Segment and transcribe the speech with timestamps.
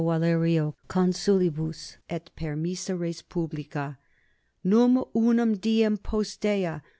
[0.03, 3.99] Valerio consulibus est permissa res publica;
[4.63, 6.81] num unum diem postea L.